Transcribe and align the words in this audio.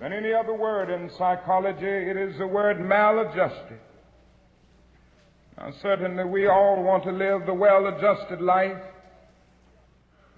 than 0.00 0.12
any 0.12 0.32
other 0.32 0.54
word 0.54 0.90
in 0.90 1.10
psychology. 1.10 1.86
It 1.86 2.16
is 2.16 2.36
the 2.38 2.46
word 2.46 2.80
maladjusted. 2.80 3.78
Now, 5.56 5.72
certainly 5.82 6.24
we 6.24 6.48
all 6.48 6.82
want 6.82 7.04
to 7.04 7.12
live 7.12 7.46
the 7.46 7.54
well-adjusted 7.54 8.40
life 8.40 8.82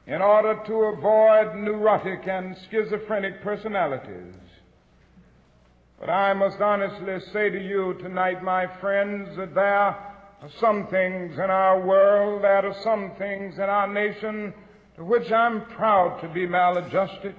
in 0.06 0.22
order 0.22 0.62
to 0.66 0.74
avoid 0.74 1.56
neurotic 1.56 2.28
and 2.28 2.56
schizophrenic 2.70 3.42
personalities. 3.42 4.34
But 5.98 6.10
I 6.10 6.34
must 6.34 6.60
honestly 6.60 7.18
say 7.32 7.48
to 7.48 7.58
you 7.58 7.94
tonight, 7.94 8.42
my 8.42 8.66
friends, 8.80 9.34
that 9.36 9.54
there 9.54 9.64
are 9.64 10.14
some 10.60 10.86
things 10.88 11.34
in 11.34 11.50
our 11.50 11.80
world, 11.80 12.44
there 12.44 12.66
are 12.66 12.82
some 12.84 13.12
things 13.16 13.54
in 13.54 13.62
our 13.62 13.88
nation 13.88 14.52
to 14.96 15.04
which 15.04 15.32
I'm 15.32 15.64
proud 15.70 16.20
to 16.20 16.28
be 16.28 16.46
maladjusted, 16.46 17.34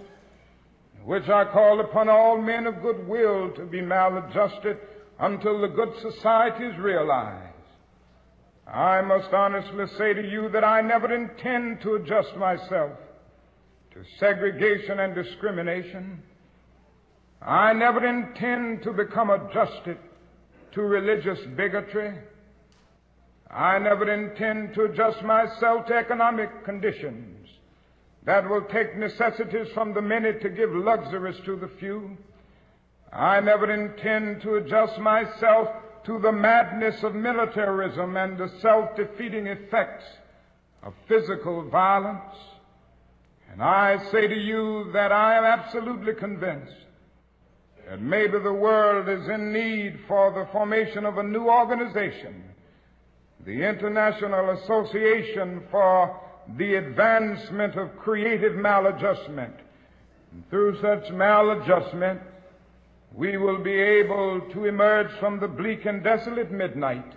which 1.08 1.30
I 1.30 1.46
call 1.46 1.80
upon 1.80 2.10
all 2.10 2.38
men 2.38 2.68
of 2.68 2.82
good 2.82 3.08
will 3.08 3.50
to 3.52 3.64
be 3.64 3.80
maladjusted 3.80 4.78
until 5.18 5.62
the 5.62 5.70
good 5.70 5.94
society 6.02 6.66
is 6.66 6.78
realized. 6.78 7.56
I 8.68 9.00
must 9.04 9.34
honestly 9.34 9.86
say 9.98 10.14
to 10.14 10.22
you 10.22 10.50
that 10.50 10.66
I 10.66 10.82
never 10.82 11.16
intend 11.16 11.80
to 11.84 11.96
adjust 11.96 12.36
myself 12.36 12.92
to 13.94 14.04
segregation 14.20 15.00
and 15.00 15.16
discrimination. 15.16 16.22
I 17.42 17.72
never 17.72 18.06
intend 18.06 18.84
to 18.84 18.92
become 18.92 19.30
adjusted 19.30 19.98
to 20.74 20.82
religious 20.82 21.40
bigotry. 21.56 22.16
I 23.50 23.80
never 23.80 24.12
intend 24.12 24.74
to 24.74 24.84
adjust 24.84 25.24
myself 25.24 25.86
to 25.86 25.94
economic 25.94 26.66
conditions 26.66 27.37
that 28.28 28.48
will 28.50 28.64
take 28.64 28.98
necessities 28.98 29.70
from 29.74 29.94
the 29.94 30.02
many 30.02 30.34
to 30.34 30.50
give 30.50 30.70
luxuries 30.76 31.40
to 31.46 31.56
the 31.56 31.70
few. 31.80 32.18
I 33.14 33.40
never 33.40 33.72
intend 33.72 34.42
to 34.42 34.56
adjust 34.56 35.00
myself 35.00 35.70
to 36.04 36.20
the 36.20 36.34
madness 36.34 37.02
of 37.04 37.16
militarism 37.16 38.18
and 38.18 38.38
the 38.38 38.52
self-defeating 38.60 39.48
effects 39.48 40.04
of 40.84 40.94
physical 41.08 41.70
violence. 41.70 42.36
And 43.50 43.64
I 43.64 43.98
say 44.12 44.28
to 44.28 44.36
you 44.36 44.92
that 44.92 45.14
I 45.14 45.38
am 45.38 45.46
absolutely 45.46 46.14
convinced 46.14 46.76
that 47.90 48.02
maybe 48.02 48.40
the 48.40 48.52
world 48.52 49.08
is 49.08 49.26
in 49.30 49.54
need 49.54 50.02
for 50.06 50.34
the 50.34 50.52
formation 50.52 51.06
of 51.06 51.18
a 51.18 51.24
new 51.24 51.48
organization, 51.48 52.44
the 53.46 53.64
International 53.64 54.50
Association 54.50 55.64
for 55.72 56.27
the 56.56 56.76
Advancement 56.76 57.76
of 57.76 57.98
Creative 57.98 58.54
Maladjustment. 58.54 59.54
And 60.32 60.50
through 60.50 60.80
such 60.82 61.12
maladjustment, 61.12 62.22
we 63.14 63.38
will 63.38 63.62
be 63.64 63.74
able 63.74 64.42
to 64.52 64.66
emerge 64.66 65.12
from 65.20 65.40
the 65.40 65.48
bleak 65.48 65.86
and 65.86 66.04
desolate 66.04 66.52
midnight 66.52 67.14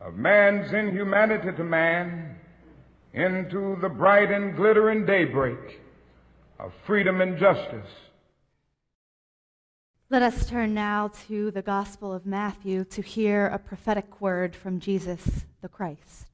of 0.00 0.14
man's 0.14 0.72
inhumanity 0.72 1.52
to 1.56 1.64
man 1.64 2.36
into 3.14 3.76
the 3.80 3.88
bright 3.88 4.30
and 4.30 4.56
glittering 4.56 5.06
daybreak 5.06 5.80
of 6.58 6.72
freedom 6.84 7.20
and 7.20 7.38
justice. 7.38 7.88
Let 10.10 10.22
us 10.22 10.46
turn 10.46 10.74
now 10.74 11.08
to 11.28 11.50
the 11.50 11.62
Gospel 11.62 12.12
of 12.12 12.26
Matthew 12.26 12.84
to 12.84 13.02
hear 13.02 13.46
a 13.46 13.58
prophetic 13.58 14.20
word 14.20 14.54
from 14.54 14.78
Jesus 14.78 15.46
the 15.62 15.68
Christ. 15.68 16.33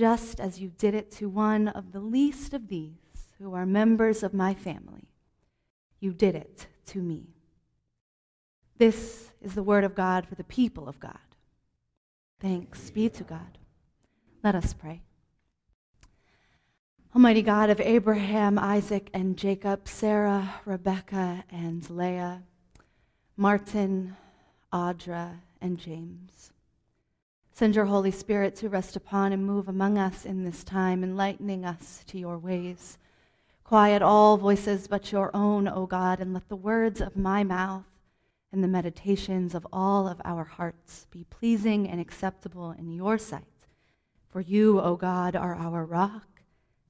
just 0.00 0.40
as 0.40 0.58
you 0.58 0.72
did 0.78 0.94
it 0.94 1.10
to 1.10 1.28
one 1.28 1.68
of 1.68 1.92
the 1.92 2.00
least 2.00 2.54
of 2.54 2.68
these 2.68 2.94
who 3.38 3.52
are 3.52 3.66
members 3.66 4.22
of 4.22 4.32
my 4.32 4.54
family, 4.54 5.10
you 6.00 6.10
did 6.10 6.34
it 6.34 6.66
to 6.86 7.02
me. 7.02 7.26
This 8.78 9.30
is 9.42 9.54
the 9.54 9.62
word 9.62 9.84
of 9.84 9.94
God 9.94 10.26
for 10.26 10.36
the 10.36 10.44
people 10.44 10.88
of 10.88 10.98
God. 10.98 11.18
Thanks 12.40 12.88
be 12.88 13.10
to 13.10 13.22
God. 13.22 13.58
Let 14.42 14.54
us 14.54 14.72
pray. 14.72 15.02
Almighty 17.14 17.42
God 17.42 17.68
of 17.68 17.78
Abraham, 17.78 18.58
Isaac, 18.58 19.10
and 19.12 19.36
Jacob, 19.36 19.86
Sarah, 19.86 20.62
Rebecca, 20.64 21.44
and 21.50 21.90
Leah, 21.90 22.42
Martin, 23.36 24.16
Audra, 24.72 25.40
and 25.60 25.76
James. 25.76 26.52
Send 27.60 27.76
your 27.76 27.84
Holy 27.84 28.10
Spirit 28.10 28.56
to 28.56 28.70
rest 28.70 28.96
upon 28.96 29.34
and 29.34 29.44
move 29.44 29.68
among 29.68 29.98
us 29.98 30.24
in 30.24 30.44
this 30.44 30.64
time, 30.64 31.04
enlightening 31.04 31.66
us 31.66 32.02
to 32.06 32.18
your 32.18 32.38
ways. 32.38 32.96
Quiet 33.64 34.00
all 34.00 34.38
voices 34.38 34.88
but 34.88 35.12
your 35.12 35.30
own, 35.36 35.68
O 35.68 35.84
God, 35.84 36.20
and 36.20 36.32
let 36.32 36.48
the 36.48 36.56
words 36.56 37.02
of 37.02 37.18
my 37.18 37.44
mouth 37.44 37.84
and 38.50 38.64
the 38.64 38.66
meditations 38.66 39.54
of 39.54 39.66
all 39.74 40.08
of 40.08 40.22
our 40.24 40.44
hearts 40.44 41.06
be 41.10 41.24
pleasing 41.24 41.86
and 41.86 42.00
acceptable 42.00 42.70
in 42.70 42.92
your 42.92 43.18
sight. 43.18 43.44
For 44.30 44.40
you, 44.40 44.80
O 44.80 44.96
God, 44.96 45.36
are 45.36 45.54
our 45.54 45.84
rock 45.84 46.40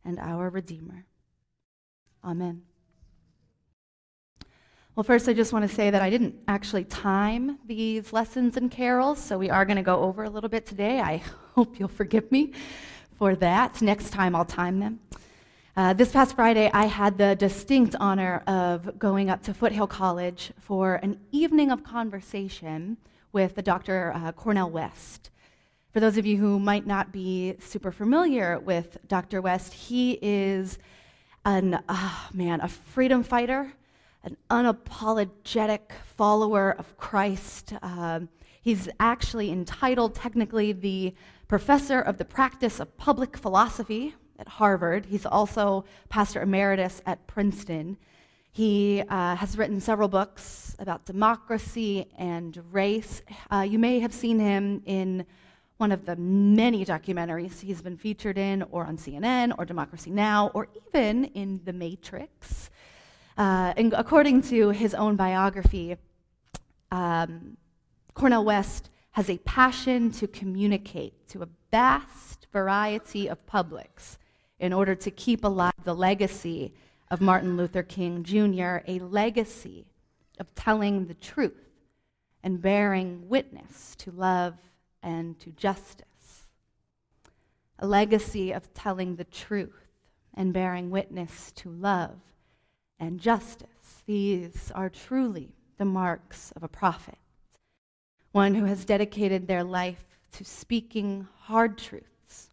and 0.05 0.21
our 0.21 0.49
Redeemer. 0.51 1.05
Amen. 2.23 2.70
Well, 5.01 5.07
first, 5.07 5.31
I 5.31 5.33
just 5.33 5.55
want 5.55 5.67
to 5.67 5.75
say 5.75 5.89
that 5.89 6.03
I 6.03 6.11
didn't 6.11 6.35
actually 6.47 6.85
time 6.85 7.59
these 7.65 8.13
lessons 8.13 8.59
and 8.59 8.71
carols, 8.71 9.19
so 9.19 9.39
we 9.39 9.49
are 9.49 9.65
going 9.65 9.79
to 9.79 9.83
go 9.83 10.01
over 10.01 10.25
a 10.25 10.29
little 10.29 10.51
bit 10.51 10.67
today. 10.67 11.01
I 11.01 11.23
hope 11.55 11.79
you'll 11.79 11.89
forgive 11.89 12.31
me 12.31 12.53
for 13.17 13.35
that. 13.37 13.81
Next 13.81 14.11
time, 14.11 14.37
I'll 14.37 14.45
time 14.45 14.79
them. 14.79 15.01
Uh, 15.75 15.95
this 15.95 16.13
past 16.13 16.37
Friday, 16.37 16.71
I 16.75 16.85
had 16.85 17.17
the 17.17 17.35
distinct 17.35 17.97
honor 17.99 18.43
of 18.47 18.99
going 18.99 19.31
up 19.31 19.43
to 19.45 19.55
Foothill 19.55 19.87
College 19.87 20.53
for 20.61 20.97
an 20.97 21.19
evening 21.33 21.71
of 21.71 21.83
conversation 21.83 22.99
with 23.33 23.55
the 23.55 23.63
Dr. 23.63 24.13
Uh, 24.15 24.33
Cornel 24.33 24.69
West. 24.69 25.31
For 25.95 26.01
those 26.01 26.19
of 26.19 26.27
you 26.27 26.37
who 26.37 26.61
might 26.61 26.87
not 26.87 27.11
be 27.11 27.57
super 27.59 27.91
familiar 27.91 28.59
with 28.59 28.99
Dr. 29.09 29.41
West, 29.41 29.73
he 29.73 30.19
is 30.21 30.79
an, 31.47 31.83
oh 31.89 32.29
man, 32.35 32.61
a 32.61 32.69
freedom 32.69 33.23
fighter, 33.23 33.73
an 34.23 34.37
unapologetic 34.51 35.93
follower 36.17 36.75
of 36.79 36.97
Christ. 36.97 37.73
Um, 37.83 38.29
he's 38.61 38.89
actually 38.99 39.51
entitled, 39.51 40.15
technically, 40.15 40.73
the 40.73 41.15
professor 41.49 42.01
of 42.01 42.19
the 42.19 42.25
practice 42.25 42.81
of 42.81 42.97
public 42.97 43.37
philosophy 43.37 44.15
at 44.39 44.49
Harvard. 44.49 45.07
He's 45.07 45.27
also 45.27 45.85
pastor 46.09 46.43
emeritus 46.43 47.03
at 47.07 47.27
Princeton. 47.27 47.97
He 48.53 49.03
uh, 49.09 49.37
has 49.37 49.57
written 49.57 49.81
several 49.81 50.09
books 50.09 50.75
about 50.79 51.05
democracy 51.05 52.07
and 52.19 52.61
race. 52.73 53.23
Uh, 53.51 53.61
you 53.61 53.79
may 53.79 54.01
have 54.01 54.13
seen 54.13 54.39
him 54.39 54.83
in 54.87 55.25
one 55.77 55.93
of 55.93 56.05
the 56.05 56.17
many 56.17 56.85
documentaries 56.85 57.61
he's 57.61 57.81
been 57.81 57.97
featured 57.97 58.37
in, 58.37 58.63
or 58.71 58.85
on 58.85 58.99
CNN, 58.99 59.55
or 59.57 59.65
Democracy 59.65 60.11
Now!, 60.11 60.51
or 60.53 60.69
even 60.93 61.25
in 61.25 61.61
The 61.65 61.73
Matrix. 61.73 62.69
Uh, 63.41 63.73
and 63.79 63.95
according 63.95 64.43
to 64.43 64.69
his 64.69 64.93
own 64.93 65.17
biography, 65.17 65.97
um, 66.93 67.57
Cornel 68.13 68.45
West 68.45 68.91
has 69.13 69.31
a 69.31 69.39
passion 69.39 70.11
to 70.11 70.29
communicate 70.29 71.27
to 71.27 71.43
a 71.43 71.49
vast 71.71 72.49
variety 72.53 73.29
of 73.29 73.47
publics 73.47 74.19
in 74.59 74.75
order 74.75 74.95
to 74.95 75.11
keep 75.11 75.43
alive 75.43 75.73
the 75.85 75.95
legacy 75.95 76.75
of 77.11 77.23
Martin 77.23 77.57
Luther 77.57 77.83
King 77.83 78.25
Jr., 78.25 78.85
a 78.87 78.99
legacy 78.99 79.87
of 80.39 80.55
telling 80.55 81.07
the 81.07 81.15
truth 81.15 81.71
and 82.43 82.61
bearing 82.61 83.27
witness 83.27 83.97
to 84.01 84.11
love 84.11 84.59
and 85.03 85.41
to 85.41 85.49
justice. 85.53 86.47
A 87.79 87.87
legacy 87.87 88.53
of 88.53 88.75
telling 88.75 89.17
the 89.17 89.25
truth 89.25 89.87
and 90.35 90.53
bearing 90.53 90.91
witness 90.91 91.53
to 91.53 91.71
love 91.71 92.19
and 93.01 93.19
justice. 93.19 94.03
These 94.07 94.71
are 94.75 94.89
truly 94.89 95.57
the 95.79 95.85
marks 95.85 96.53
of 96.55 96.63
a 96.63 96.69
prophet, 96.69 97.19
one 98.33 98.55
who 98.55 98.67
has 98.67 98.85
dedicated 98.85 99.49
their 99.49 99.65
life 99.65 100.07
to 100.33 100.45
speaking 100.45 101.27
hard 101.41 101.77
truths 101.79 102.51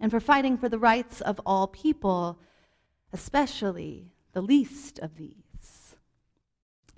and 0.00 0.10
for 0.10 0.20
fighting 0.20 0.58
for 0.58 0.68
the 0.68 0.78
rights 0.78 1.20
of 1.22 1.40
all 1.46 1.68
people, 1.68 2.38
especially 3.12 4.12
the 4.32 4.42
least 4.42 4.98
of 4.98 5.16
these. 5.16 5.96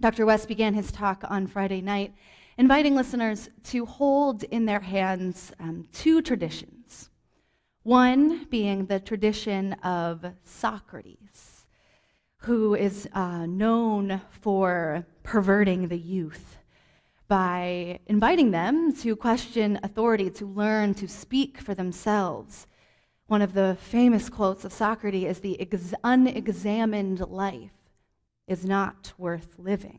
Dr. 0.00 0.26
West 0.26 0.49
began 0.49 0.75
his 0.75 0.90
talk 0.90 1.22
on 1.28 1.46
Friday 1.46 1.81
night 1.81 2.14
inviting 2.58 2.94
listeners 2.94 3.50
to 3.64 3.84
hold 3.84 4.42
in 4.44 4.64
their 4.64 4.81
hands 4.81 5.52
um, 5.60 5.87
two 5.92 6.22
traditions. 6.22 7.10
One 7.82 8.46
being 8.46 8.87
the 8.87 8.99
tradition 8.99 9.75
of 9.75 10.25
Socrates, 10.42 11.55
who 12.46 12.76
is 12.76 13.08
uh, 13.12 13.44
known 13.44 14.20
for 14.31 15.04
perverting 15.25 15.88
the 15.88 15.98
youth 15.98 16.58
by 17.26 17.98
inviting 18.06 18.52
them 18.52 18.94
to 18.94 19.16
question 19.16 19.81
authority, 19.82 20.31
to 20.31 20.46
learn 20.46 20.94
to 20.94 21.08
speak 21.08 21.58
for 21.58 21.75
themselves. 21.75 22.69
One 23.26 23.43
of 23.43 23.52
the 23.52 23.76
famous 23.81 24.28
quotes 24.28 24.64
of 24.64 24.72
Socrates 24.72 25.28
is 25.28 25.40
the 25.40 25.60
ex- 25.60 25.93
unexamined 26.04 27.19
life 27.19 27.72
is 28.46 28.64
not 28.64 29.12
worth 29.19 29.58
living. 29.58 29.99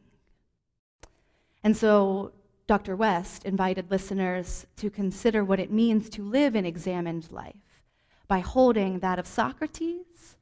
And 1.65 1.75
so 1.75 2.31
Dr. 2.65 2.95
West 2.95 3.43
invited 3.43 3.91
listeners 3.91 4.65
to 4.77 4.89
consider 4.89 5.43
what 5.43 5.59
it 5.59 5.69
means 5.69 6.09
to 6.11 6.23
live 6.23 6.55
an 6.55 6.65
examined 6.65 7.29
life 7.29 7.83
by 8.29 8.39
holding 8.39 8.99
that 8.99 9.19
of 9.19 9.27
Socrates 9.27 10.36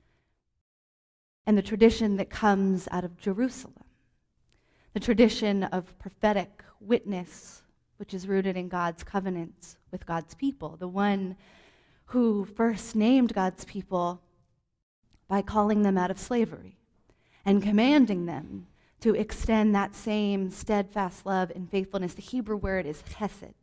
and 1.46 1.58
the 1.58 1.62
tradition 1.62 2.18
that 2.18 2.30
comes 2.30 2.88
out 2.92 3.04
of 3.04 3.18
Jerusalem, 3.18 3.84
the 4.94 5.00
tradition 5.00 5.64
of 5.64 5.98
prophetic 6.00 6.64
witness, 6.80 7.62
which 7.98 8.14
is 8.14 8.28
rooted 8.28 8.58
in 8.58 8.68
God's 8.68 9.04
covenants 9.04 9.78
with 9.92 10.06
God's 10.06 10.34
people, 10.34 10.76
the 10.78 10.88
one 10.88 11.36
who 12.06 12.46
first 12.46 12.96
named 12.96 13.34
God's 13.34 13.66
people 13.66 14.22
by 15.28 15.42
calling 15.42 15.82
them 15.82 15.98
out 15.98 16.12
of 16.12 16.20
slavery 16.20 16.78
and 17.46 17.62
commanding 17.64 18.26
them 18.26 18.68
to 19.02 19.16
extend 19.16 19.76
that 19.76 19.96
same 19.96 20.50
steadfast 20.50 21.26
love 21.26 21.52
and 21.54 21.70
faithfulness. 21.70 22.14
The 22.14 22.22
Hebrew 22.22 22.58
word 22.58 22.86
is 22.86 23.04
chesed. 23.04 23.54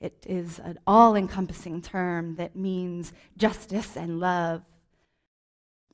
It 0.00 0.24
is 0.28 0.58
an 0.58 0.78
all 0.86 1.14
encompassing 1.14 1.80
term 1.80 2.36
that 2.36 2.56
means 2.56 3.12
justice 3.38 3.96
and 3.96 4.20
love. 4.20 4.62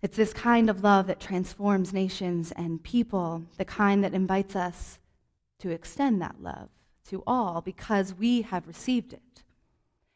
It's 0.03 0.17
this 0.17 0.33
kind 0.33 0.71
of 0.71 0.83
love 0.83 1.07
that 1.09 1.21
transforms 1.21 1.93
nations 1.93 2.53
and 2.53 2.83
people, 2.83 3.45
the 3.59 3.65
kind 3.65 4.03
that 4.03 4.15
invites 4.15 4.57
us 4.57 4.99
to 5.59 5.71
extend 5.71 6.23
that 6.23 6.37
love 6.41 6.71
to 7.09 7.23
all 7.27 7.61
because 7.61 8.15
we 8.15 8.43
have 8.43 8.67
received 8.67 9.13
it. 9.13 9.43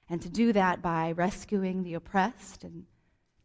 And 0.08 0.22
to 0.22 0.28
do 0.28 0.52
that 0.52 0.80
by 0.80 1.12
rescuing 1.12 1.82
the 1.82 1.94
oppressed 1.94 2.64
and 2.64 2.84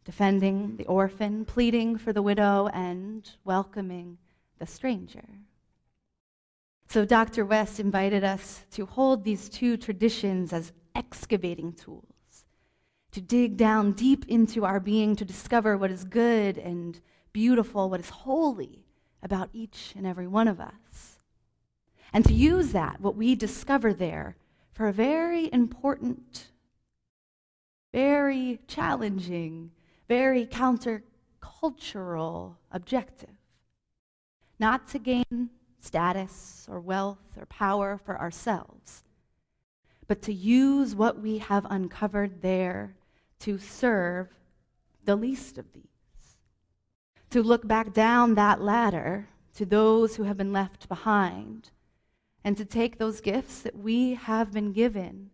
defending 0.04 0.76
the 0.76 0.86
orphan, 0.86 1.44
pleading 1.44 1.98
for 1.98 2.12
the 2.12 2.22
widow, 2.22 2.68
and 2.68 3.28
welcoming 3.44 4.18
the 4.58 4.66
stranger. 4.66 5.24
So, 6.88 7.04
Dr. 7.04 7.44
West 7.44 7.80
invited 7.80 8.24
us 8.24 8.64
to 8.72 8.84
hold 8.84 9.24
these 9.24 9.48
two 9.48 9.76
traditions 9.76 10.52
as 10.52 10.72
excavating 10.94 11.72
tools, 11.72 12.12
to 13.12 13.20
dig 13.20 13.56
down 13.56 13.92
deep 13.92 14.24
into 14.28 14.64
our 14.64 14.80
being 14.80 15.16
to 15.16 15.24
discover 15.24 15.76
what 15.76 15.90
is 15.90 16.04
good 16.04 16.58
and 16.58 17.00
beautiful, 17.32 17.90
what 17.90 18.00
is 18.00 18.10
holy 18.10 18.84
about 19.22 19.50
each 19.52 19.92
and 19.96 20.06
every 20.06 20.26
one 20.26 20.48
of 20.48 20.60
us 20.60 21.10
and 22.12 22.24
to 22.24 22.32
use 22.32 22.72
that, 22.72 23.00
what 23.00 23.16
we 23.16 23.34
discover 23.34 23.92
there, 23.92 24.36
for 24.72 24.88
a 24.88 24.92
very 24.92 25.52
important, 25.52 26.48
very 27.92 28.60
challenging, 28.66 29.70
very 30.08 30.46
countercultural 30.46 32.56
objective. 32.72 33.30
Not 34.58 34.88
to 34.88 34.98
gain 34.98 35.50
status 35.80 36.66
or 36.68 36.80
wealth 36.80 37.38
or 37.38 37.46
power 37.46 37.98
for 38.04 38.18
ourselves, 38.18 39.04
but 40.06 40.22
to 40.22 40.32
use 40.32 40.94
what 40.94 41.20
we 41.20 41.38
have 41.38 41.66
uncovered 41.70 42.42
there 42.42 42.94
to 43.40 43.58
serve 43.58 44.28
the 45.04 45.16
least 45.16 45.58
of 45.58 45.72
these. 45.72 45.84
To 47.30 47.42
look 47.42 47.66
back 47.66 47.92
down 47.92 48.34
that 48.34 48.60
ladder 48.60 49.28
to 49.54 49.66
those 49.66 50.16
who 50.16 50.24
have 50.24 50.36
been 50.36 50.52
left 50.52 50.88
behind 50.88 51.70
and 52.44 52.56
to 52.56 52.64
take 52.64 52.98
those 52.98 53.20
gifts 53.20 53.60
that 53.60 53.76
we 53.76 54.14
have 54.14 54.52
been 54.52 54.72
given 54.72 55.30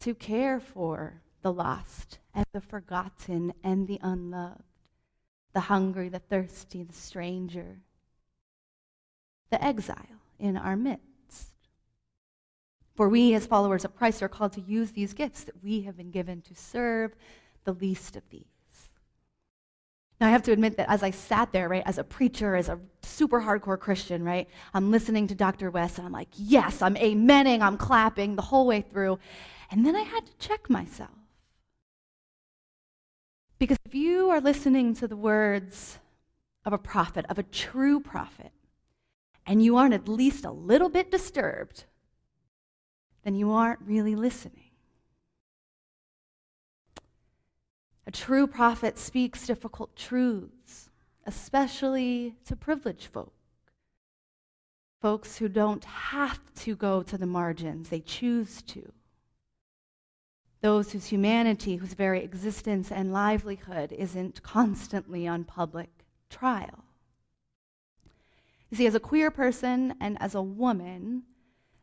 to 0.00 0.14
care 0.14 0.58
for 0.58 1.22
the 1.42 1.52
lost 1.52 2.18
and 2.34 2.46
the 2.52 2.60
forgotten 2.60 3.52
and 3.62 3.86
the 3.86 3.98
unloved, 4.02 4.62
the 5.52 5.60
hungry, 5.60 6.08
the 6.08 6.18
thirsty, 6.18 6.82
the 6.82 6.92
stranger, 6.92 7.78
the 9.50 9.62
exile 9.62 9.96
in 10.38 10.56
our 10.56 10.76
midst. 10.76 11.09
For 13.00 13.08
we, 13.08 13.32
as 13.32 13.46
followers 13.46 13.86
of 13.86 13.96
Christ, 13.96 14.22
are 14.22 14.28
called 14.28 14.52
to 14.52 14.60
use 14.60 14.90
these 14.90 15.14
gifts 15.14 15.44
that 15.44 15.64
we 15.64 15.80
have 15.84 15.96
been 15.96 16.10
given 16.10 16.42
to 16.42 16.54
serve 16.54 17.16
the 17.64 17.72
least 17.72 18.14
of 18.14 18.22
these. 18.28 18.44
Now, 20.20 20.26
I 20.26 20.30
have 20.30 20.42
to 20.42 20.52
admit 20.52 20.76
that 20.76 20.90
as 20.90 21.02
I 21.02 21.10
sat 21.10 21.50
there, 21.50 21.70
right, 21.70 21.82
as 21.86 21.96
a 21.96 22.04
preacher, 22.04 22.56
as 22.56 22.68
a 22.68 22.78
super 23.00 23.40
hardcore 23.40 23.80
Christian, 23.80 24.22
right, 24.22 24.46
I'm 24.74 24.90
listening 24.90 25.28
to 25.28 25.34
Dr. 25.34 25.70
West 25.70 25.96
and 25.96 26.06
I'm 26.06 26.12
like, 26.12 26.28
yes, 26.36 26.82
I'm 26.82 26.94
amening, 26.96 27.62
I'm 27.62 27.78
clapping 27.78 28.36
the 28.36 28.42
whole 28.42 28.66
way 28.66 28.82
through. 28.82 29.18
And 29.70 29.86
then 29.86 29.96
I 29.96 30.02
had 30.02 30.26
to 30.26 30.36
check 30.38 30.68
myself. 30.68 31.08
Because 33.58 33.78
if 33.86 33.94
you 33.94 34.28
are 34.28 34.42
listening 34.42 34.94
to 34.96 35.08
the 35.08 35.16
words 35.16 35.98
of 36.66 36.74
a 36.74 36.78
prophet, 36.78 37.24
of 37.30 37.38
a 37.38 37.44
true 37.44 37.98
prophet, 37.98 38.52
and 39.46 39.62
you 39.62 39.78
aren't 39.78 39.94
at 39.94 40.06
least 40.06 40.44
a 40.44 40.50
little 40.50 40.90
bit 40.90 41.10
disturbed, 41.10 41.86
then 43.24 43.34
you 43.34 43.50
aren't 43.50 43.80
really 43.82 44.14
listening. 44.14 44.70
A 48.06 48.10
true 48.10 48.46
prophet 48.46 48.98
speaks 48.98 49.46
difficult 49.46 49.94
truths, 49.94 50.90
especially 51.26 52.34
to 52.44 52.56
privileged 52.56 53.06
folk. 53.06 53.32
Folks 55.00 55.38
who 55.38 55.48
don't 55.48 55.84
have 55.84 56.40
to 56.56 56.74
go 56.74 57.02
to 57.02 57.16
the 57.16 57.26
margins, 57.26 57.88
they 57.88 58.00
choose 58.00 58.62
to. 58.62 58.92
Those 60.60 60.92
whose 60.92 61.06
humanity, 61.06 61.76
whose 61.76 61.94
very 61.94 62.22
existence 62.22 62.92
and 62.92 63.12
livelihood 63.12 63.92
isn't 63.92 64.42
constantly 64.42 65.26
on 65.26 65.44
public 65.44 65.88
trial. 66.28 66.84
You 68.70 68.76
see, 68.76 68.86
as 68.86 68.94
a 68.94 69.00
queer 69.00 69.30
person 69.30 69.94
and 70.00 70.20
as 70.20 70.34
a 70.34 70.42
woman, 70.42 71.22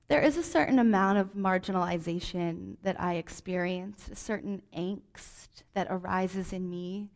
there 0.10 0.22
is 0.22 0.38
a 0.38 0.44
certain 0.44 0.80
amount 0.80 1.18
of 1.18 1.34
marginalization 1.34 2.78
that 2.84 3.00
I 3.00 3.16
experience, 3.16 4.08
a 4.10 4.16
certain 4.16 4.62
angst 4.76 5.64
that 5.74 5.88
arises 5.90 6.54
in 6.54 6.70
me 6.70 7.12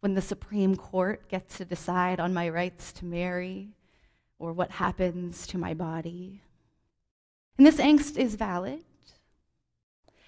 when 0.00 0.14
the 0.14 0.20
Supreme 0.20 0.76
Court 0.76 1.26
gets 1.28 1.56
to 1.56 1.64
decide 1.64 2.20
on 2.20 2.34
my 2.34 2.50
rights 2.50 2.92
to 2.94 3.06
marry 3.06 3.70
or 4.38 4.52
what 4.52 4.72
happens 4.72 5.46
to 5.46 5.58
my 5.58 5.72
body. 5.72 6.42
And 7.56 7.66
this 7.66 7.76
angst 7.76 8.18
is 8.18 8.34
valid. 8.34 8.84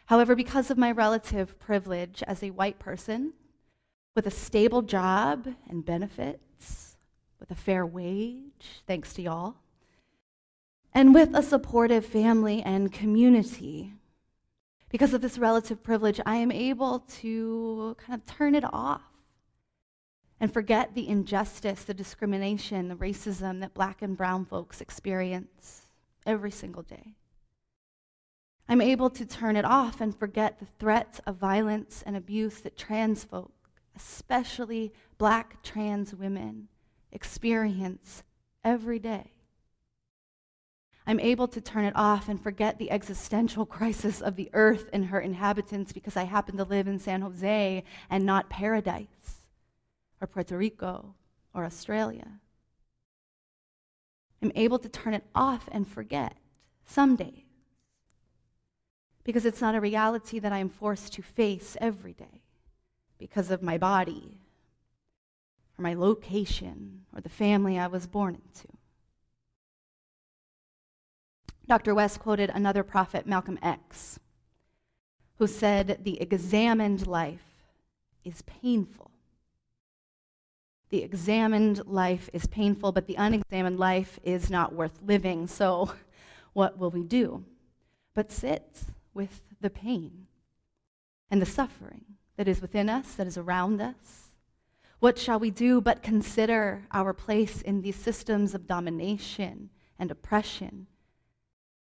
However, 0.06 0.34
because 0.34 0.70
of 0.70 0.78
my 0.78 0.92
relative 0.92 1.58
privilege 1.58 2.22
as 2.26 2.42
a 2.42 2.50
white 2.50 2.78
person 2.78 3.34
with 4.14 4.26
a 4.26 4.30
stable 4.30 4.80
job 4.80 5.46
and 5.68 5.84
benefits, 5.84 6.96
with 7.38 7.50
a 7.50 7.54
fair 7.54 7.84
wage, 7.84 8.82
thanks 8.86 9.12
to 9.14 9.22
y'all, 9.22 9.56
and 10.96 11.14
with 11.14 11.34
a 11.34 11.42
supportive 11.42 12.06
family 12.06 12.62
and 12.62 12.90
community. 12.90 13.92
Because 14.88 15.12
of 15.12 15.20
this 15.20 15.36
relative 15.36 15.82
privilege, 15.82 16.18
I 16.24 16.36
am 16.36 16.50
able 16.50 17.00
to 17.20 17.94
kind 17.98 18.18
of 18.18 18.24
turn 18.24 18.54
it 18.54 18.64
off 18.64 19.02
and 20.40 20.50
forget 20.50 20.94
the 20.94 21.06
injustice, 21.06 21.84
the 21.84 21.92
discrimination, 21.92 22.88
the 22.88 22.94
racism 22.94 23.60
that 23.60 23.74
black 23.74 24.00
and 24.00 24.16
brown 24.16 24.46
folks 24.46 24.80
experience 24.80 25.82
every 26.24 26.50
single 26.50 26.82
day. 26.82 27.14
I'm 28.66 28.80
able 28.80 29.10
to 29.10 29.26
turn 29.26 29.56
it 29.56 29.66
off 29.66 30.00
and 30.00 30.18
forget 30.18 30.58
the 30.58 30.66
threats 30.78 31.20
of 31.26 31.36
violence 31.36 32.02
and 32.06 32.16
abuse 32.16 32.60
that 32.62 32.78
trans 32.78 33.22
folk 33.22 33.52
especially 33.94 34.92
black 35.18 35.62
trans 35.62 36.14
women, 36.14 36.68
experience 37.12 38.22
every 38.64 38.98
day. 38.98 39.35
I'm 41.06 41.20
able 41.20 41.46
to 41.48 41.60
turn 41.60 41.84
it 41.84 41.94
off 41.94 42.28
and 42.28 42.40
forget 42.40 42.78
the 42.78 42.90
existential 42.90 43.64
crisis 43.78 44.20
of 44.20 44.36
the 44.36 44.50
earth 44.52 44.90
and 44.92 45.06
her 45.06 45.20
inhabitants 45.20 45.92
because 45.92 46.16
I 46.16 46.24
happen 46.24 46.56
to 46.56 46.64
live 46.64 46.88
in 46.88 46.98
San 46.98 47.22
Jose 47.22 47.84
and 48.10 48.26
not 48.26 48.50
paradise 48.50 49.42
or 50.20 50.26
Puerto 50.26 50.56
Rico 50.56 51.14
or 51.54 51.64
Australia. 51.64 52.26
I'm 54.42 54.52
able 54.54 54.78
to 54.80 54.88
turn 54.88 55.14
it 55.14 55.24
off 55.34 55.68
and 55.72 55.86
forget 55.86 56.36
some 56.84 57.16
days 57.16 57.44
because 59.24 59.44
it's 59.44 59.60
not 59.60 59.74
a 59.74 59.80
reality 59.80 60.38
that 60.38 60.52
I 60.52 60.58
am 60.58 60.68
forced 60.68 61.12
to 61.14 61.22
face 61.22 61.76
every 61.80 62.12
day 62.12 62.42
because 63.18 63.50
of 63.50 63.62
my 63.62 63.78
body 63.78 64.38
or 65.78 65.82
my 65.82 65.94
location 65.94 67.04
or 67.14 67.20
the 67.20 67.28
family 67.28 67.78
I 67.78 67.86
was 67.86 68.06
born 68.06 68.34
into. 68.34 68.75
Dr. 71.68 71.94
West 71.94 72.20
quoted 72.20 72.50
another 72.50 72.84
prophet, 72.84 73.26
Malcolm 73.26 73.58
X, 73.60 74.20
who 75.38 75.48
said, 75.48 75.98
The 76.02 76.20
examined 76.20 77.06
life 77.06 77.64
is 78.24 78.42
painful. 78.42 79.10
The 80.90 81.02
examined 81.02 81.84
life 81.86 82.30
is 82.32 82.46
painful, 82.46 82.92
but 82.92 83.08
the 83.08 83.16
unexamined 83.16 83.78
life 83.78 84.20
is 84.22 84.48
not 84.48 84.74
worth 84.74 85.00
living. 85.04 85.48
So, 85.48 85.92
what 86.52 86.78
will 86.78 86.90
we 86.90 87.02
do? 87.02 87.44
But 88.14 88.30
sit 88.30 88.82
with 89.12 89.42
the 89.60 89.70
pain 89.70 90.28
and 91.30 91.42
the 91.42 91.46
suffering 91.46 92.04
that 92.36 92.46
is 92.46 92.62
within 92.62 92.88
us, 92.88 93.14
that 93.14 93.26
is 93.26 93.36
around 93.36 93.80
us. 93.80 94.30
What 95.00 95.18
shall 95.18 95.40
we 95.40 95.50
do 95.50 95.80
but 95.80 96.02
consider 96.02 96.84
our 96.92 97.12
place 97.12 97.60
in 97.60 97.82
these 97.82 97.96
systems 97.96 98.54
of 98.54 98.68
domination 98.68 99.70
and 99.98 100.10
oppression? 100.10 100.86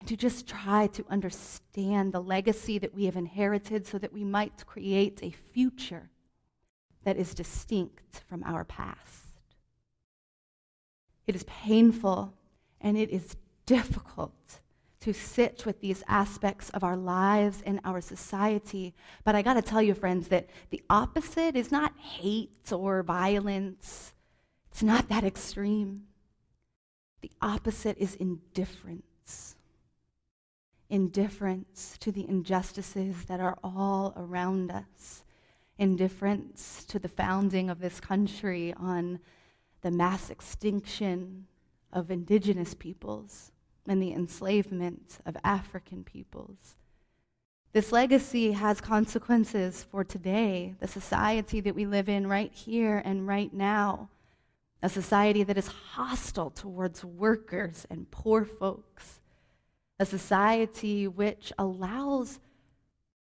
And 0.03 0.09
to 0.09 0.17
just 0.17 0.49
try 0.49 0.89
to 0.89 1.05
understand 1.11 2.13
the 2.13 2.21
legacy 2.21 2.77
that 2.81 2.93
we 2.93 3.05
have 3.05 3.15
inherited 3.15 3.87
so 3.87 3.99
that 3.99 4.13
we 4.13 4.25
might 4.25 4.67
create 4.67 5.21
a 5.23 5.31
future 5.31 6.11
that 7.05 7.17
is 7.17 7.35
distinct 7.35 8.25
from 8.29 8.43
our 8.43 8.65
past. 8.65 9.29
It 11.29 11.37
is 11.37 11.45
painful 11.45 12.35
and 12.81 12.99
it 12.99 13.11
is 13.11 13.37
difficult 13.65 14.59
to 15.03 15.13
sit 15.13 15.65
with 15.67 15.81
these 15.81 16.03
aspects 16.09 16.69
of 16.71 16.83
our 16.83 16.97
lives 16.97 17.63
and 17.65 17.79
our 17.85 18.01
society. 18.01 18.95
But 19.23 19.37
I 19.37 19.43
got 19.43 19.55
to 19.55 19.63
tell 19.63 19.83
you, 19.83 19.95
friends, 19.95 20.27
that 20.29 20.51
the 20.71 20.83
opposite 20.91 21.55
is 21.55 21.71
not 21.71 21.97
hate 21.97 22.73
or 22.73 23.05
violence, 23.05 24.15
it's 24.69 24.83
not 24.83 25.09
that 25.11 25.23
extreme. 25.23 26.09
The 27.21 27.31
opposite 27.41 27.99
is 27.99 28.17
indifference. 28.17 29.55
Indifference 30.93 31.97
to 32.01 32.13
the 32.13 32.29
injustices 32.29 33.25
that 33.25 33.41
are 33.41 33.57
all 33.65 34.13
around 34.15 34.71
us. 34.71 35.25
Indifference 35.79 36.85
to 36.85 36.99
the 36.99 37.09
founding 37.09 37.71
of 37.71 37.81
this 37.81 37.99
country 37.99 38.75
on 38.77 39.19
the 39.81 39.91
mass 39.91 40.29
extinction 40.29 41.47
of 41.95 42.11
indigenous 42.11 42.75
peoples 42.75 43.53
and 43.89 44.03
the 44.03 44.13
enslavement 44.13 45.19
of 45.25 45.35
African 45.43 46.05
peoples. 46.05 46.77
This 47.73 47.91
legacy 47.91 48.53
has 48.53 48.83
consequences 48.83 49.83
for 49.91 50.05
today, 50.05 50.75
the 50.79 50.87
society 50.87 51.61
that 51.61 51.75
we 51.75 51.87
live 51.87 52.11
in 52.11 52.27
right 52.27 52.53
here 52.53 53.01
and 53.03 53.27
right 53.27 53.55
now, 53.55 54.11
a 54.83 54.91
society 54.91 55.43
that 55.43 55.57
is 55.57 55.69
hostile 55.69 56.51
towards 56.51 57.03
workers 57.03 57.87
and 57.89 58.11
poor 58.11 58.45
folks, 58.45 59.22
a 60.03 60.05
society 60.05 61.07
which 61.07 61.53
allows 61.59 62.41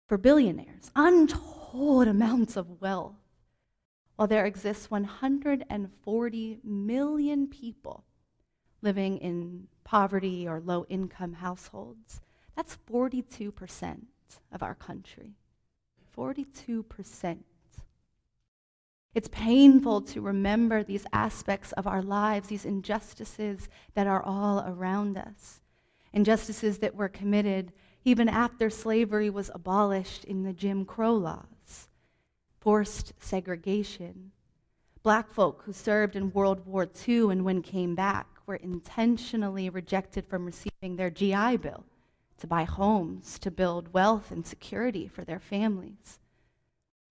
for 0.07 0.17
billionaires 0.17 0.93
untold 0.95 2.07
amounts 2.07 2.57
of 2.57 2.81
wealth, 2.81 3.17
while 4.15 4.29
there 4.29 4.47
exists 4.47 4.89
140 4.89 6.59
million 6.63 7.49
people 7.49 8.05
living 8.81 9.19
in 9.19 9.67
poverty 9.83 10.47
or 10.47 10.61
low 10.61 10.87
income 10.89 11.33
households. 11.33 12.21
That's 12.57 12.79
42% 12.89 14.03
of 14.53 14.63
our 14.63 14.77
country. 14.77 15.33
42%. 16.17 17.39
It's 19.15 19.29
painful 19.29 20.03
to 20.03 20.21
remember 20.21 20.85
these 20.85 21.07
aspects 21.13 21.73
of 21.73 21.89
our 21.89 22.03
lives, 22.03 22.49
these 22.49 22.65
injustices 22.65 23.69
that 23.95 24.07
are 24.07 24.23
all 24.23 24.65
around 24.65 25.19
us. 25.19 25.61
Injustices 26.13 26.79
that 26.79 26.95
were 26.95 27.09
committed 27.09 27.73
even 28.05 28.29
after 28.29 28.71
slavery 28.71 29.29
was 29.29 29.51
abolished 29.55 30.25
in 30.25 30.43
the 30.43 30.53
Jim 30.53 30.85
Crow 30.85 31.15
laws, 31.15 31.89
forced 32.61 33.13
segregation. 33.19 34.33
Black 35.03 35.31
folk 35.31 35.63
who 35.65 35.73
served 35.73 36.17
in 36.17 36.33
World 36.33 36.67
War 36.67 36.89
II 37.07 37.31
and 37.31 37.45
when 37.45 37.63
came 37.63 37.95
back 37.95 38.27
were 38.47 38.57
intentionally 38.57 39.69
rejected 39.69 40.27
from 40.27 40.47
receiving 40.47 40.97
their 40.97 41.11
GI 41.11 41.59
Bill 41.59 41.85
to 42.39 42.47
buy 42.47 42.65
homes, 42.65 43.39
to 43.41 43.51
build 43.51 43.93
wealth 43.93 44.31
and 44.31 44.47
security 44.47 45.09
for 45.09 45.25
their 45.25 45.41
families. 45.41 46.19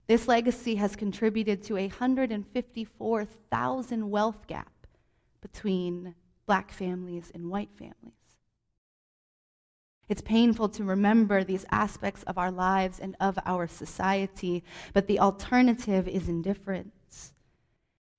This 0.07 0.27
legacy 0.27 0.75
has 0.75 0.95
contributed 0.95 1.61
to 1.63 1.77
a 1.77 1.87
154,000 1.87 4.09
wealth 4.09 4.47
gap 4.47 4.87
between 5.41 6.15
black 6.45 6.71
families 6.71 7.29
and 7.33 7.49
white 7.49 7.71
families. 7.75 8.13
It's 10.09 10.21
painful 10.21 10.69
to 10.69 10.83
remember 10.83 11.43
these 11.43 11.65
aspects 11.69 12.23
of 12.23 12.37
our 12.37 12.51
lives 12.51 12.99
and 12.99 13.15
of 13.19 13.37
our 13.45 13.67
society, 13.67 14.63
but 14.93 15.07
the 15.07 15.19
alternative 15.19 16.07
is 16.07 16.29
indifference 16.29 17.33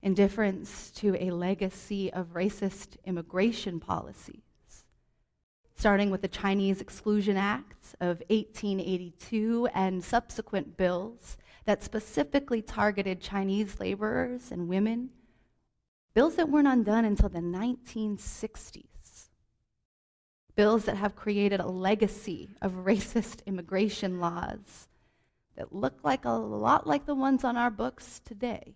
indifference 0.01 0.91
to 0.91 1.15
a 1.19 1.31
legacy 1.31 2.11
of 2.13 2.33
racist 2.33 2.95
immigration 3.05 3.79
policies, 3.79 4.41
starting 5.75 6.09
with 6.09 6.21
the 6.21 6.27
Chinese 6.27 6.81
Exclusion 6.81 7.37
Act 7.37 7.95
of 7.99 8.21
1882 8.29 9.67
and 9.73 10.03
subsequent 10.03 10.77
bills 10.77 11.37
that 11.65 11.83
specifically 11.83 12.61
targeted 12.61 13.19
Chinese 13.19 13.79
laborers 13.79 14.51
and 14.51 14.67
women, 14.67 15.09
bills 16.13 16.35
that 16.35 16.49
weren't 16.49 16.67
undone 16.67 17.05
until 17.05 17.29
the 17.29 17.39
1960s. 17.39 18.88
Bills 20.55 20.85
that 20.85 20.97
have 20.97 21.15
created 21.15 21.59
a 21.59 21.67
legacy 21.67 22.49
of 22.61 22.85
racist 22.85 23.45
immigration 23.45 24.19
laws 24.19 24.87
that 25.55 25.73
look 25.73 25.99
like 26.03 26.25
a 26.25 26.31
lot 26.31 26.87
like 26.87 27.05
the 27.05 27.15
ones 27.15 27.43
on 27.43 27.57
our 27.57 27.69
books 27.69 28.21
today 28.25 28.75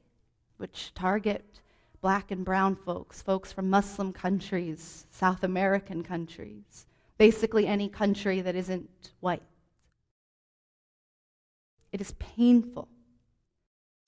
which 0.57 0.93
target 0.93 1.61
black 2.01 2.31
and 2.31 2.45
brown 2.45 2.75
folks, 2.75 3.21
folks 3.21 3.51
from 3.51 3.69
Muslim 3.69 4.13
countries, 4.13 5.05
South 5.09 5.43
American 5.43 6.03
countries, 6.03 6.85
basically 7.17 7.67
any 7.67 7.89
country 7.89 8.41
that 8.41 8.55
isn't 8.55 9.11
white. 9.19 9.43
It 11.91 12.01
is 12.01 12.13
painful 12.13 12.87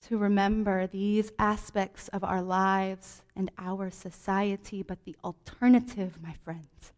to 0.08 0.18
remember 0.18 0.86
these 0.86 1.32
aspects 1.38 2.08
of 2.08 2.22
our 2.22 2.42
lives 2.42 3.22
and 3.34 3.50
our 3.58 3.90
society, 3.90 4.82
but 4.82 5.04
the 5.04 5.16
alternative, 5.24 6.18
my 6.22 6.34
friends, 6.44 6.92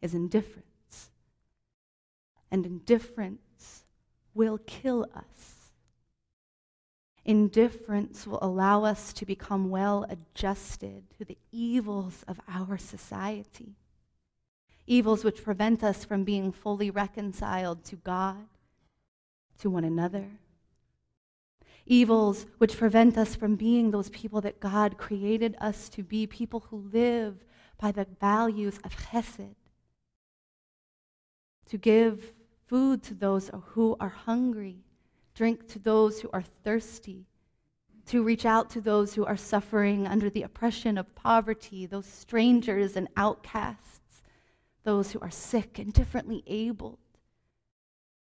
is 0.00 0.14
indifference. 0.14 1.10
And 2.50 2.64
indifference 2.64 3.84
will 4.34 4.58
kill 4.58 5.06
us. 5.14 5.72
Indifference 7.24 8.26
will 8.26 8.38
allow 8.40 8.84
us 8.84 9.12
to 9.12 9.26
become 9.26 9.68
well 9.68 10.06
adjusted 10.08 11.02
to 11.18 11.26
the 11.26 11.36
evils 11.52 12.24
of 12.26 12.40
our 12.48 12.78
society, 12.78 13.74
evils 14.86 15.24
which 15.24 15.44
prevent 15.44 15.84
us 15.84 16.06
from 16.06 16.24
being 16.24 16.52
fully 16.52 16.90
reconciled 16.90 17.84
to 17.84 17.96
God, 17.96 18.46
to 19.58 19.68
one 19.68 19.84
another, 19.84 20.24
evils 21.84 22.46
which 22.58 22.78
prevent 22.78 23.18
us 23.18 23.34
from 23.34 23.56
being 23.56 23.90
those 23.90 24.08
people 24.10 24.40
that 24.40 24.60
God 24.60 24.96
created 24.96 25.54
us 25.60 25.90
to 25.90 26.02
be, 26.02 26.26
people 26.26 26.60
who 26.70 26.88
live 26.92 27.44
by 27.78 27.92
the 27.92 28.06
values 28.20 28.78
of 28.84 28.96
chesed, 28.96 29.54
to 31.68 31.78
give 31.78 32.34
food 32.66 33.02
to 33.04 33.14
those 33.14 33.50
who 33.74 33.96
are 34.00 34.08
hungry 34.08 34.84
drink 35.38 35.68
to 35.68 35.78
those 35.78 36.20
who 36.20 36.28
are 36.32 36.42
thirsty, 36.64 37.24
to 38.04 38.24
reach 38.24 38.44
out 38.44 38.68
to 38.70 38.80
those 38.80 39.14
who 39.14 39.24
are 39.24 39.36
suffering 39.36 40.04
under 40.04 40.28
the 40.28 40.42
oppression 40.42 40.98
of 40.98 41.14
poverty, 41.14 41.86
those 41.86 42.06
strangers 42.06 42.96
and 42.96 43.06
outcasts, 43.16 44.20
those 44.82 45.12
who 45.12 45.20
are 45.20 45.30
sick 45.30 45.78
and 45.78 45.92
differently 45.92 46.42
abled, 46.48 46.98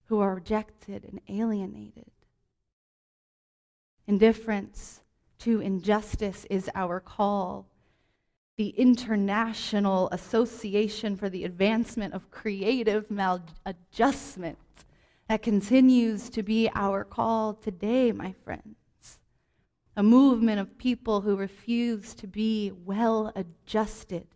who 0.05 0.19
are 0.19 0.33
rejected 0.33 1.03
and 1.03 1.21
alienated. 1.29 2.09
Indifference 4.07 5.01
to 5.37 5.61
injustice 5.61 6.47
is 6.49 6.71
our 6.73 6.99
call. 6.99 7.67
The 8.57 8.69
International 8.69 10.07
Association 10.11 11.17
for 11.17 11.29
the 11.29 11.43
Advancement 11.43 12.13
of 12.13 12.31
Creative 12.31 13.05
Maladjustment. 13.09 14.55
That 15.27 15.41
continues 15.41 16.29
to 16.29 16.41
be 16.41 16.69
our 16.73 17.03
call 17.03 17.53
today, 17.53 18.13
my 18.13 18.33
friends. 18.45 19.19
A 19.97 20.03
movement 20.03 20.61
of 20.61 20.77
people 20.77 21.19
who 21.19 21.35
refuse 21.35 22.13
to 22.13 22.27
be 22.27 22.71
well 22.71 23.33
adjusted 23.35 24.27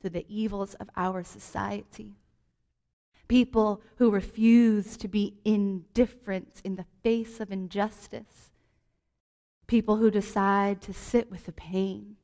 to 0.00 0.08
the 0.08 0.24
evils 0.30 0.72
of 0.74 0.88
our 0.96 1.22
society. 1.22 2.12
People 3.26 3.82
who 3.96 4.10
refuse 4.10 4.96
to 4.96 5.08
be 5.08 5.34
indifferent 5.44 6.62
in 6.64 6.76
the 6.76 6.86
face 7.02 7.38
of 7.38 7.52
injustice. 7.52 8.50
People 9.66 9.96
who 9.96 10.10
decide 10.10 10.80
to 10.80 10.94
sit 10.94 11.30
with 11.30 11.44
the 11.44 11.52
pain, 11.52 12.16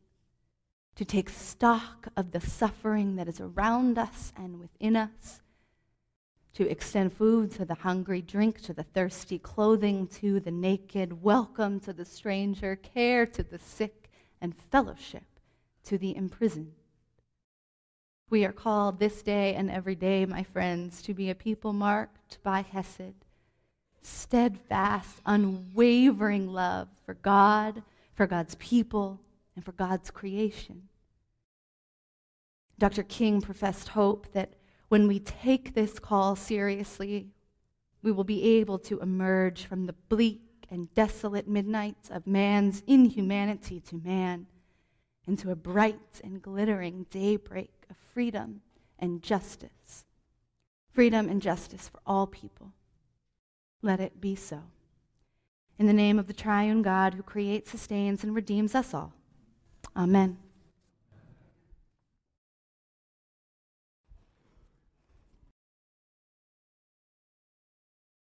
to 0.97 1.05
take 1.05 1.29
stock 1.29 2.09
of 2.17 2.31
the 2.31 2.41
suffering 2.41 3.17
that 3.17 3.29
is 3.29 3.41
around 3.41 3.99
us 3.99 4.33
and 4.37 4.61
within 4.61 4.95
us, 4.95 5.41
to 6.53 6.69
extend 6.71 7.13
food 7.13 7.51
to 7.51 7.65
the 7.65 7.75
hungry, 7.75 8.23
drink 8.23 8.61
to 8.61 8.73
the 8.73 8.85
thirsty, 8.85 9.39
clothing 9.39 10.07
to 10.07 10.39
the 10.39 10.53
naked, 10.53 11.23
welcome 11.23 11.81
to 11.81 11.93
the 11.93 12.05
stranger, 12.05 12.77
care 12.77 13.27
to 13.27 13.43
the 13.43 13.59
sick, 13.59 14.09
and 14.41 14.55
fellowship 14.71 15.25
to 15.83 15.99
the 15.99 16.17
imprisoned. 16.17 16.73
We 18.31 18.45
are 18.45 18.53
called 18.53 18.99
this 18.99 19.23
day 19.23 19.55
and 19.55 19.71
every 19.71 19.97
day, 19.97 20.25
my 20.27 20.45
friends, 20.45 21.03
to 21.03 21.15
be 21.15 21.29
a 21.29 21.35
people 21.35 21.73
marked 21.73 22.39
by 22.43 22.63
Hesed, 22.63 23.15
steadfast, 24.01 25.21
unwavering 25.27 26.53
love 26.53 26.89
for 27.05 27.15
God, 27.15 27.83
for 28.15 28.27
God's 28.27 28.55
people, 28.57 29.21
and 29.55 29.65
for 29.65 29.73
God's 29.73 30.11
creation. 30.11 30.89
Dr. 32.79 33.03
King 33.03 33.41
professed 33.41 33.89
hope 33.89 34.33
that 34.33 34.55
when 34.89 35.07
we 35.07 35.21
take 35.21 35.75
this 35.75 35.99
call 35.99 36.37
seriously, 36.37 37.29
we 38.03 38.13
will 38.13 38.25
be 38.25 38.59
able 38.59 38.79
to 38.81 39.01
emerge 39.01 39.65
from 39.65 39.87
the 39.87 39.95
bleak 40.09 40.67
and 40.71 40.93
desolate 40.95 41.49
midnights 41.49 42.11
of 42.11 42.27
man's 42.27 42.83
inhumanity 42.87 43.81
to 43.81 43.97
man 43.97 44.47
into 45.27 45.51
a 45.51 45.57
bright 45.57 46.21
and 46.23 46.43
glittering 46.43 47.07
daybreak 47.11 47.73
of 47.89 47.97
freedom 47.97 48.61
and 48.99 49.23
justice. 49.23 50.05
Freedom 50.93 51.29
and 51.29 51.41
justice 51.41 51.89
for 51.89 52.01
all 52.07 52.27
people. 52.27 52.73
Let 53.83 54.01
it 54.01 54.21
be 54.21 54.37
so. 54.37 54.63
In 55.79 55.87
the 55.87 55.93
name 55.93 56.19
of 56.19 56.27
the 56.27 56.33
triune 56.33 56.83
God 56.83 57.15
who 57.15 57.23
creates, 57.23 57.71
sustains, 57.71 58.23
and 58.23 58.35
redeems 58.35 58.75
us 58.75 58.95
all. 58.95 59.13
Amen. 59.97 60.44